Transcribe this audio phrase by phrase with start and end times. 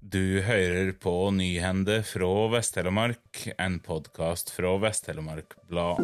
[0.00, 6.00] Du hører på Nyhende fra Vest-Telemark, en podkast fra Vest-Telemark Blad.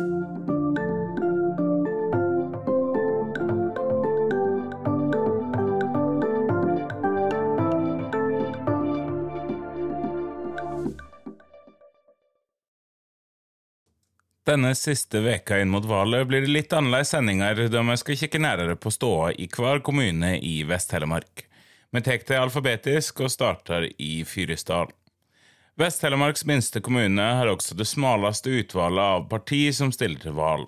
[14.44, 18.44] Denne siste veka inn mot valget blir det litt annerledes sendinger, da vi skal kikke
[18.44, 21.48] nærmere på ståa i hver kommune i Vest-Telemark.
[21.96, 24.90] Vi tar det alfabetisk og starter i Fyresdal.
[25.80, 30.66] Vest-Telemarks minste kommune har også det smaleste utvalget av parti som stiller til valg.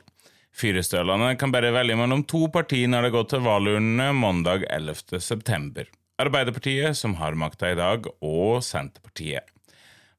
[0.57, 5.21] Fyresdølene kan bare velge mellom to partier når det går til valgurnene mandag 11.
[5.21, 5.93] september.
[6.17, 9.53] Arbeiderpartiet, som har makta i dag, og Senterpartiet.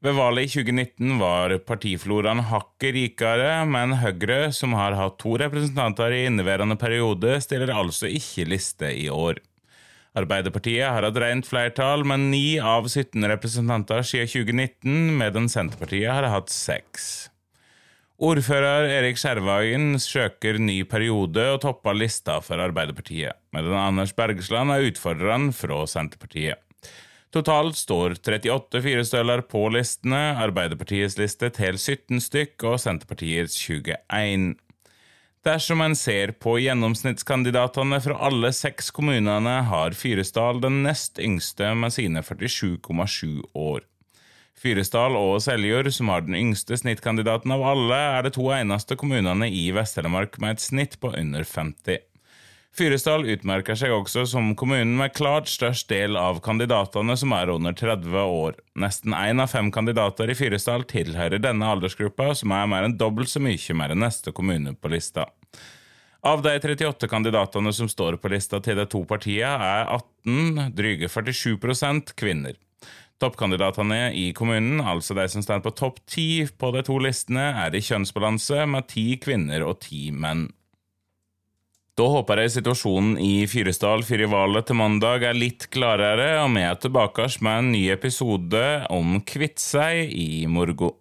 [0.05, 6.13] Ved valget i 2019 var partifloraen hakket rikere, men Høyre, som har hatt to representanter
[6.13, 9.41] i inneværende periode, stiller altså ikke liste i år.
[10.17, 16.29] Arbeiderpartiet har hatt rent flertall, men ni av 17 representanter siden 2019, medan Senterpartiet har
[16.33, 17.29] hatt seks.
[18.19, 24.89] Ordfører Erik Skjervhagen søker ny periode og topper lista for Arbeiderpartiet, medan Anders Bergesland er
[24.89, 26.59] utfordreren fra Senterpartiet.
[27.31, 34.57] Totalt står 38 firestøler på listene, Arbeiderpartiets liste til 17 stykk og Senterpartiets 21.
[35.47, 41.95] Dersom en ser på gjennomsnittskandidatene fra alle seks kommunene, har Fyresdal den nest yngste med
[41.95, 43.85] sine 47,7 år.
[44.59, 49.47] Fyresdal og Seljord, som har den yngste snittkandidaten av alle, er de to eneste kommunene
[49.47, 52.03] i Vest-Telemark med et snitt på under 50.
[52.77, 57.73] Fyresdal utmerker seg også som kommunen med klart størst del av kandidatene som er under
[57.75, 58.59] 30 år.
[58.79, 63.31] Nesten én av fem kandidater i Fyresdal tilhører denne aldersgruppa, som er mer enn dobbelt
[63.31, 65.27] så mye mer enn neste kommune på lista.
[66.21, 71.07] Av de 38 kandidatene som står på lista til de to partiene, er 18, dryge
[71.09, 72.59] 47% kvinner.
[73.19, 77.75] Toppkandidatene i kommunen, altså de som står på topp ti på de to listene, er
[77.75, 80.47] i kjønnsbalanse med ti kvinner og ti menn.
[81.99, 86.61] Da håper jeg situasjonen i Fyresdal før valget til mandag er litt klarere, og vi
[86.63, 88.61] er tilbake med en ny episode
[88.95, 90.95] om Kviteseid i morgen.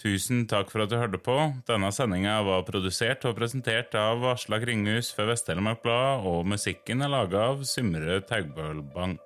[0.00, 1.36] Tusen takk for at du hørte på.
[1.68, 7.12] Denne sendinga var produsert og presentert av Aslak Ringhus for Vest-Telemark Blad, og musikken er
[7.12, 9.18] laga av Symre Taugbølbang.